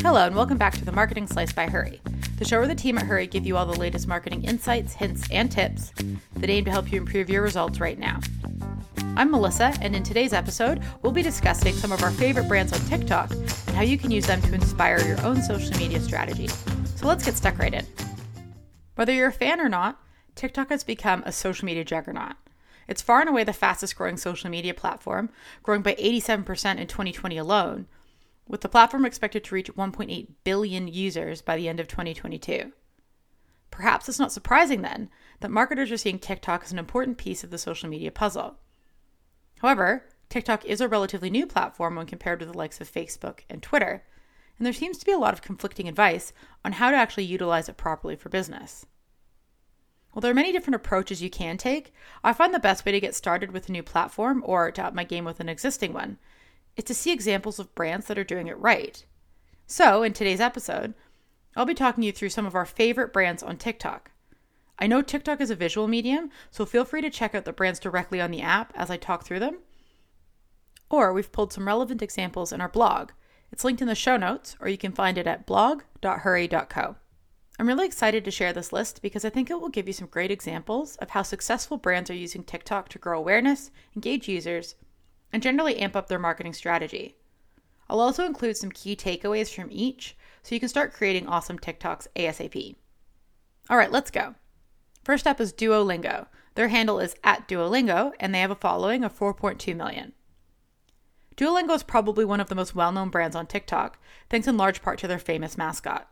[0.00, 2.00] Hello, and welcome back to the Marketing Slice by Hurree,
[2.36, 5.26] the show where the team at Hurree give you all the latest marketing insights, hints,
[5.30, 5.90] and tips
[6.34, 8.20] that aim to help you improve your results right now.
[9.16, 12.80] I'm Melissa, and in today's episode, we'll be discussing some of our favorite brands on
[12.80, 16.48] TikTok and how you can use them to inspire your own social media strategy.
[16.96, 17.86] So let's get stuck right in.
[18.96, 19.98] Whether you're a fan or not,
[20.34, 22.36] TikTok has become a social media juggernaut.
[22.86, 25.30] It's far and away the fastest growing social media platform,
[25.62, 27.86] growing by 87% in 2020 alone,
[28.48, 32.72] with the platform expected to reach 1.8 billion users by the end of 2022.
[33.70, 35.10] Perhaps it's not surprising then
[35.40, 38.56] that marketers are seeing TikTok as an important piece of the social media puzzle.
[39.60, 43.62] However, TikTok is a relatively new platform when compared to the likes of Facebook and
[43.62, 44.04] Twitter,
[44.58, 46.32] and there seems to be a lot of conflicting advice
[46.64, 48.86] on how to actually utilize it properly for business.
[50.12, 51.92] While there are many different approaches you can take,
[52.24, 54.94] I find the best way to get started with a new platform or to up
[54.94, 56.18] my game with an existing one
[56.76, 59.04] is to see examples of brands that are doing it right.
[59.66, 60.94] So, in today's episode,
[61.56, 64.10] I'll be talking you through some of our favorite brands on TikTok.
[64.78, 67.80] I know TikTok is a visual medium, so feel free to check out the brands
[67.80, 69.58] directly on the app as I talk through them.
[70.90, 73.10] Or we've pulled some relevant examples in our blog.
[73.50, 76.96] It's linked in the show notes, or you can find it at blog.hurree.co.
[77.58, 80.08] I'm really excited to share this list because I think it will give you some
[80.08, 84.74] great examples of how successful brands are using TikTok to grow awareness, engage users,
[85.32, 87.16] and generally amp up their marketing strategy.
[87.88, 92.08] I'll also include some key takeaways from each so you can start creating awesome TikToks
[92.16, 92.76] ASAP.
[93.68, 94.34] All right, let's go.
[95.04, 96.26] First up is Duolingo.
[96.56, 100.12] Their handle is at Duolingo, and they have a following of 4.2 million.
[101.36, 103.98] Duolingo is probably one of the most well known brands on TikTok,
[104.30, 106.10] thanks in large part to their famous mascot.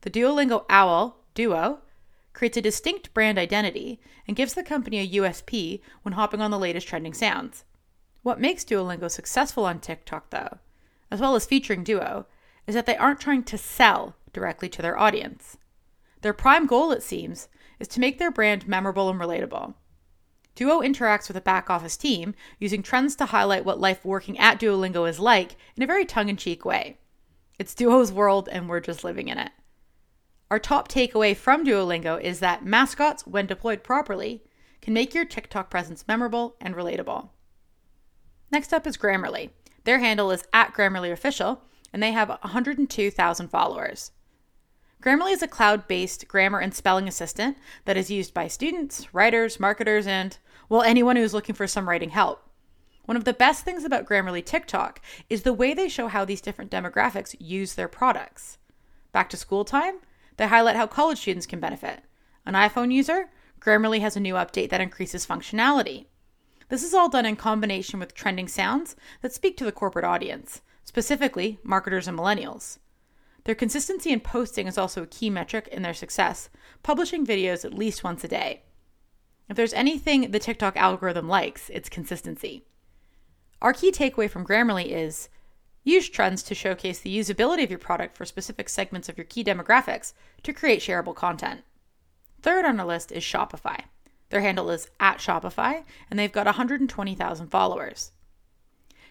[0.00, 1.80] The Duolingo owl, Duo,
[2.32, 6.58] creates a distinct brand identity and gives the company a USP when hopping on the
[6.58, 7.64] latest trending sounds.
[8.28, 10.58] What makes Duolingo successful on TikTok, though,
[11.10, 12.26] as well as featuring Duo,
[12.66, 15.56] is that they aren't trying to sell directly to their audience.
[16.20, 17.48] Their prime goal, it seems,
[17.80, 19.72] is to make their brand memorable and relatable.
[20.54, 24.60] Duo interacts with a back office team using trends to highlight what life working at
[24.60, 26.98] Duolingo is like in a very tongue in cheek way.
[27.58, 29.52] It's Duo's world, and we're just living in it.
[30.50, 34.42] Our top takeaway from Duolingo is that mascots, when deployed properly,
[34.82, 37.30] can make your TikTok presence memorable and relatable.
[38.50, 39.50] Next up is Grammarly.
[39.84, 44.12] Their handle is at Grammarly Official, and they have 102,000 followers.
[45.02, 49.60] Grammarly is a cloud based grammar and spelling assistant that is used by students, writers,
[49.60, 50.38] marketers, and,
[50.68, 52.42] well, anyone who is looking for some writing help.
[53.04, 56.40] One of the best things about Grammarly TikTok is the way they show how these
[56.40, 58.58] different demographics use their products.
[59.12, 60.00] Back to school time,
[60.36, 62.00] they highlight how college students can benefit.
[62.44, 63.30] An iPhone user,
[63.60, 66.06] Grammarly has a new update that increases functionality.
[66.68, 70.60] This is all done in combination with trending sounds that speak to the corporate audience,
[70.84, 72.78] specifically marketers and millennials.
[73.44, 76.50] Their consistency in posting is also a key metric in their success,
[76.82, 78.62] publishing videos at least once a day.
[79.48, 82.64] If there's anything the TikTok algorithm likes, it's consistency.
[83.62, 85.30] Our key takeaway from Grammarly is
[85.84, 89.42] use trends to showcase the usability of your product for specific segments of your key
[89.42, 90.12] demographics
[90.42, 91.62] to create shareable content.
[92.42, 93.84] Third on our list is Shopify.
[94.30, 98.12] Their handle is at Shopify, and they've got 120,000 followers.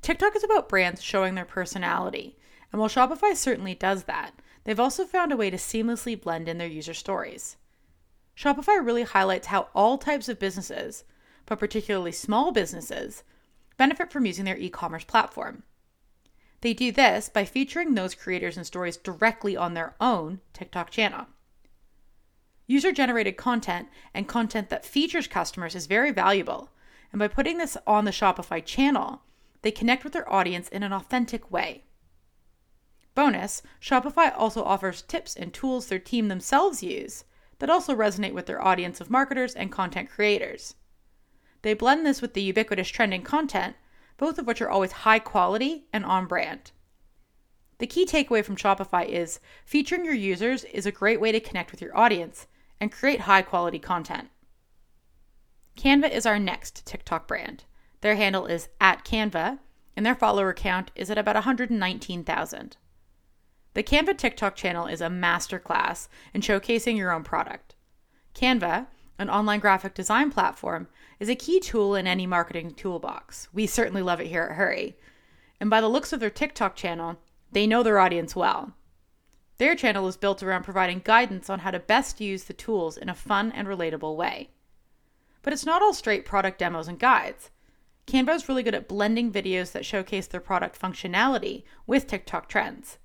[0.00, 2.36] TikTok is about brands showing their personality,
[2.70, 4.32] and while Shopify certainly does that,
[4.64, 7.56] they've also found a way to seamlessly blend in their user stories.
[8.36, 11.04] Shopify really highlights how all types of businesses,
[11.46, 13.22] but particularly small businesses,
[13.76, 15.62] benefit from using their e commerce platform.
[16.62, 21.26] They do this by featuring those creators and stories directly on their own TikTok channel.
[22.72, 26.70] User generated content and content that features customers is very valuable.
[27.12, 29.20] And by putting this on the Shopify channel,
[29.60, 31.84] they connect with their audience in an authentic way.
[33.14, 37.24] Bonus, Shopify also offers tips and tools their team themselves use
[37.58, 40.74] that also resonate with their audience of marketers and content creators.
[41.60, 43.76] They blend this with the ubiquitous trending content,
[44.16, 46.72] both of which are always high quality and on brand.
[47.76, 51.70] The key takeaway from Shopify is featuring your users is a great way to connect
[51.70, 52.46] with your audience
[52.82, 54.28] and create high quality content.
[55.76, 57.62] Canva is our next TikTok brand.
[58.00, 59.60] Their handle is at Canva,
[59.96, 62.76] and their follower count is at about 119,000.
[63.74, 67.76] The Canva TikTok channel is a masterclass in showcasing your own product.
[68.34, 70.88] Canva, an online graphic design platform,
[71.20, 73.46] is a key tool in any marketing toolbox.
[73.52, 74.96] We certainly love it here at Hurree.
[75.60, 77.16] And by the looks of their TikTok channel,
[77.52, 78.74] they know their audience well.
[79.62, 83.08] Their channel is built around providing guidance on how to best use the tools in
[83.08, 84.50] a fun and relatable way.
[85.42, 87.52] But it's not all straight product demos and guides.
[88.08, 92.98] Canva is really good at blending videos that showcase their product functionality with TikTok trends.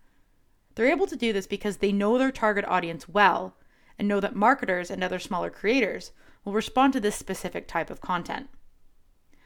[0.73, 3.55] They're able to do this because they know their target audience well
[3.99, 6.11] and know that marketers and other smaller creators
[6.43, 8.49] will respond to this specific type of content.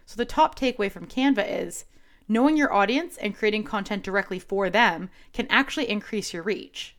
[0.06, 1.84] So, the top takeaway from Canva is
[2.30, 6.96] knowing your audience and creating content directly for them can actually increase your reach.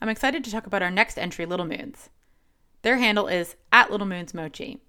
[0.00, 2.10] I'm excited to talk about our next entry, Little Moons.
[2.82, 4.82] Their handle is at Little Moons Mochi.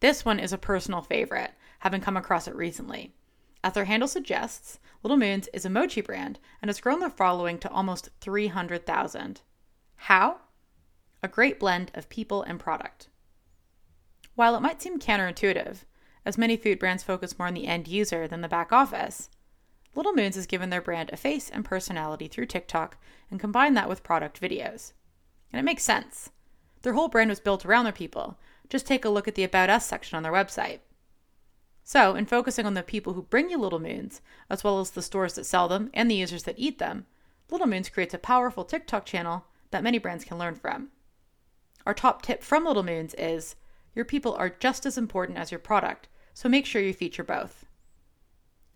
[0.00, 3.14] This one is a personal favorite, having come across it recently.
[3.64, 7.58] As their handle suggests, Little Moons is a mochi brand and has grown their following
[7.58, 9.40] to almost 300,000.
[9.96, 10.40] How?
[11.22, 13.08] A great blend of people and product.
[14.34, 15.84] While it might seem counterintuitive,
[16.26, 19.30] as many food brands focus more on the end user than the back office,
[19.94, 22.96] Little Moons has given their brand a face and personality through TikTok
[23.30, 24.92] and combined that with product videos.
[25.52, 26.30] And it makes sense.
[26.82, 28.38] Their whole brand was built around their people.
[28.68, 30.78] Just take a look at the About Us section on their website.
[31.82, 35.02] So, in focusing on the people who bring you Little Moons, as well as the
[35.02, 37.06] stores that sell them and the users that eat them,
[37.50, 40.90] Little Moons creates a powerful TikTok channel that many brands can learn from.
[41.84, 43.56] Our top tip from Little Moons is
[43.94, 47.66] your people are just as important as your product, so make sure you feature both.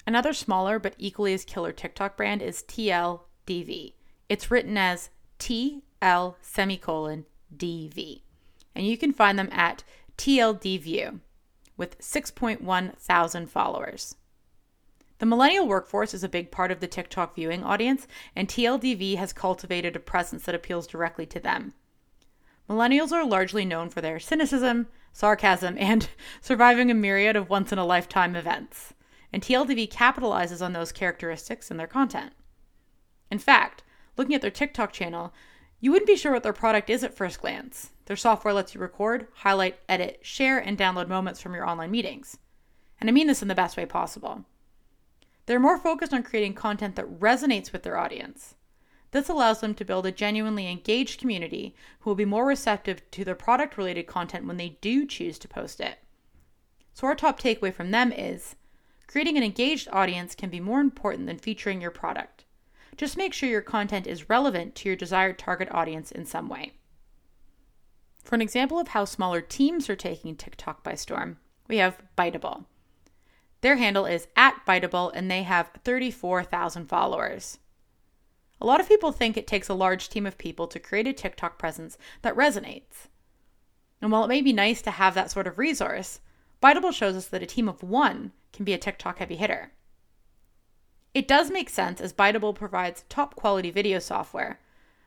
[0.06, 3.94] Another smaller but equally as killer TikTok brand is TLDV.
[4.28, 8.22] It's written as TL semicolon DV.
[8.74, 9.84] And you can find them at
[10.18, 11.20] TLDView
[11.76, 14.16] with 6.1 thousand followers.
[15.18, 19.32] The millennial workforce is a big part of the TikTok viewing audience, and TLDV has
[19.32, 21.72] cultivated a presence that appeals directly to them.
[22.68, 26.08] Millennials are largely known for their cynicism, sarcasm, and
[26.40, 28.94] surviving a myriad of once in a lifetime events,
[29.34, 32.32] and TLDV capitalizes on those characteristics in their content.
[33.32, 33.82] In fact,
[34.16, 35.34] looking at their TikTok channel,
[35.80, 37.90] you wouldn't be sure what their product is at first glance.
[38.04, 42.38] Their software lets you record, highlight, edit, share, and download moments from your online meetings.
[43.00, 44.44] And I mean this in the best way possible.
[45.46, 48.54] They're more focused on creating content that resonates with their audience.
[49.10, 53.24] This allows them to build a genuinely engaged community who will be more receptive to
[53.24, 55.98] their product related content when they do choose to post it.
[56.92, 58.54] So, our top takeaway from them is
[59.06, 62.44] creating an engaged audience can be more important than featuring your product.
[62.96, 66.72] Just make sure your content is relevant to your desired target audience in some way.
[68.22, 72.64] For an example of how smaller teams are taking TikTok by storm, we have Biteable.
[73.60, 77.58] Their handle is at Biteable and they have 34,000 followers.
[78.60, 81.12] A lot of people think it takes a large team of people to create a
[81.12, 83.08] TikTok presence that resonates.
[84.00, 86.20] And while it may be nice to have that sort of resource,
[86.62, 89.72] Biteable shows us that a team of one can be a TikTok heavy hitter.
[91.12, 94.60] It does make sense as Biteable provides top quality video software,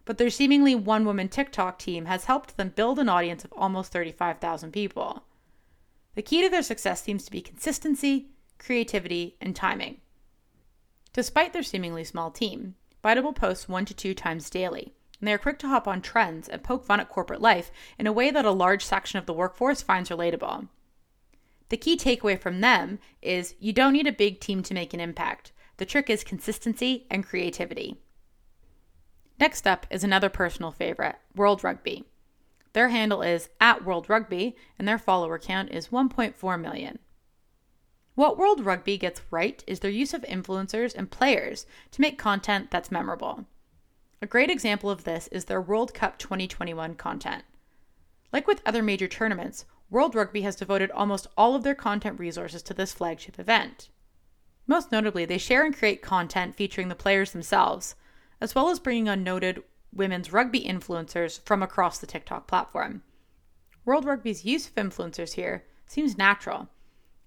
[0.05, 3.91] but their seemingly one woman TikTok team has helped them build an audience of almost
[3.91, 5.23] 35,000 people.
[6.15, 9.99] The key to their success seems to be consistency, creativity, and timing.
[11.11, 15.38] Despite their seemingly small team, Biteable posts one to two times daily, and they are
[15.38, 18.45] quick to hop on trends and poke fun at corporate life in a way that
[18.45, 20.67] a large section of the workforce finds relatable.
[21.69, 25.00] The key takeaway from them is you don't need a big team to make an
[25.00, 25.52] impact.
[25.78, 27.98] The trick is consistency and creativity.
[29.40, 32.06] Next up is another personal favorite, World Rugby.
[32.74, 37.00] Their handle is at World Rugby, and their follower count is 1.4 million.
[38.16, 42.72] What World Rugby gets right is their use of influencers and players to make content
[42.72, 43.46] that's memorable.
[44.24, 47.44] A great example of this is their World Cup 2021 content.
[48.33, 52.61] Like with other major tournaments, World Rugby has devoted almost all of their content resources
[52.63, 53.89] to this flagship event.
[54.67, 57.95] Most notably, they share and create content featuring the players themselves,
[58.41, 59.63] as well as bringing on noted
[59.94, 63.01] women's rugby influencers from across the TikTok platform.
[63.85, 66.67] World Rugby's use of influencers here seems natural,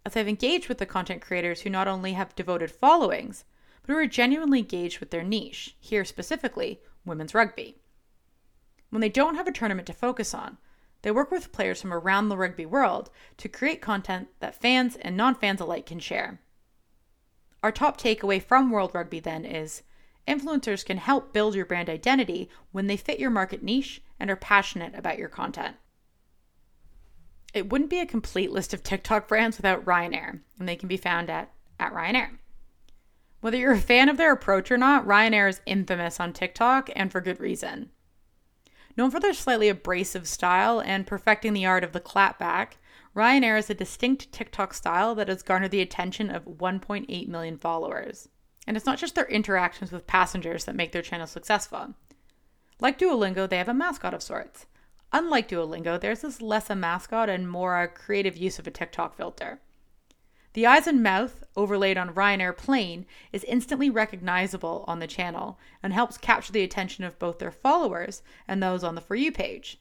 [0.04, 3.44] as I've engaged with the content creators who not only have devoted followings,
[3.80, 7.78] but who are genuinely engaged with their niche, here specifically, women's rugby.
[8.90, 10.58] When they don't have a tournament to focus on,
[11.02, 15.16] they work with players from around the rugby world to create content that fans and
[15.16, 16.40] non fans alike can share.
[17.62, 19.83] Our top takeaway from World Rugby then is
[20.26, 24.37] Influencers can help build your brand identity when they fit your market niche and are
[24.37, 25.76] passionate about your content.
[27.52, 30.97] It wouldn't be a complete list of TikTok brands without Ryanair, and they can be
[30.97, 32.38] found at, at Ryanair.
[33.40, 37.11] Whether you're a fan of their approach or not, Ryanair is infamous on TikTok and
[37.11, 37.90] for good reason.
[38.97, 42.73] Known for their slightly abrasive style and perfecting the art of the clapback,
[43.14, 48.28] Ryanair is a distinct TikTok style that has garnered the attention of 1.8 million followers.
[48.66, 51.94] And it's not just their interactions with passengers that make their channel successful.
[52.80, 54.66] Like Duolingo, they have a mascot of sorts.
[55.12, 59.16] Unlike Duolingo, theirs is less a mascot and more a creative use of a TikTok
[59.16, 59.61] filter.
[60.52, 65.92] The eyes and mouth overlaid on Ryanair plane is instantly recognizable on the channel and
[65.92, 69.80] helps capture the attention of both their followers and those on the For You page.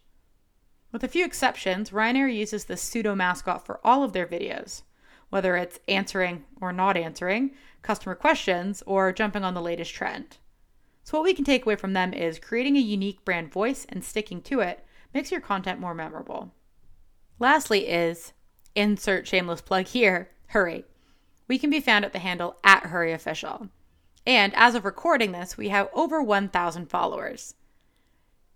[0.92, 4.84] With a few exceptions, Ryanair uses the pseudo mascot for all of their videos,
[5.30, 10.38] whether it's answering or not answering customer questions or jumping on the latest trend.
[11.04, 14.04] So, what we can take away from them is creating a unique brand voice and
[14.04, 16.54] sticking to it makes your content more memorable.
[17.40, 18.34] Lastly, is
[18.76, 20.86] insert shameless plug here Hurree.
[21.48, 23.70] We can be found at the handle at Hurree Official.
[24.26, 27.56] And as of recording this, we have over 1,000 followers.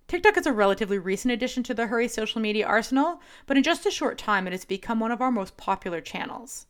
[0.08, 3.86] TikTok is a relatively recent addition to the Hurree social media arsenal, but in just
[3.86, 6.68] a short time, it has become one of our most popular channels.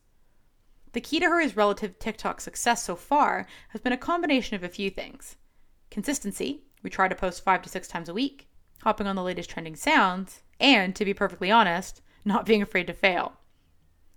[0.92, 4.68] The key to Hurree's relative TikTok success so far has been a combination of a
[4.68, 5.36] few things
[5.90, 8.48] consistency, we try to post five to six times a week,
[8.82, 12.92] hopping on the latest trending sounds, and, to be perfectly honest, not being afraid to
[12.92, 13.38] fail.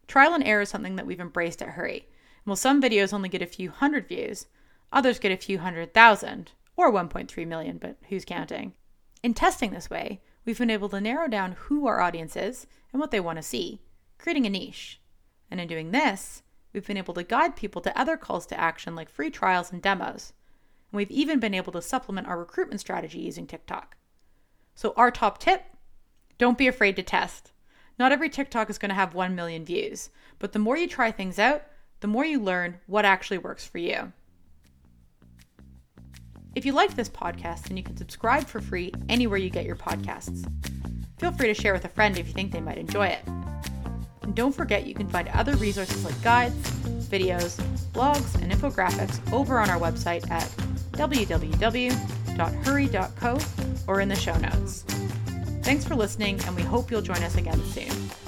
[0.07, 2.07] Trial and error is something that we've embraced at Hurree.
[2.45, 4.47] While some videos only get a few hundred views,
[4.91, 8.73] others get a few hundred thousand, or 1.3 million, but who's counting?
[9.21, 13.01] In testing this way, we've been able to narrow down who our audience is and
[13.01, 13.81] what they want to see,
[14.17, 15.01] creating a niche.
[15.51, 18.95] And in doing this, we've been able to guide people to other calls to action
[18.95, 20.31] like free trials and demos.
[20.91, 23.97] And we've even been able to supplement our recruitment strategy using TikTok.
[24.75, 25.63] So, our top tip
[26.37, 27.51] don't be afraid to test.
[27.99, 31.11] Not every TikTok is going to have 1 million views, but the more you try
[31.11, 31.63] things out,
[31.99, 34.13] the more you learn what actually works for you.
[36.53, 39.75] If you like this podcast, then you can subscribe for free anywhere you get your
[39.75, 40.45] podcasts.
[41.17, 43.25] Feel free to share with a friend if you think they might enjoy it.
[44.21, 46.55] And don't forget you can find other resources like guides,
[47.09, 47.59] videos,
[47.93, 50.47] blogs, and infographics over on our website at
[50.93, 51.97] www.hurree.co
[53.87, 54.83] or in the show notes.
[55.67, 58.26] Thanks for listening, and we hope you'll join us again soon.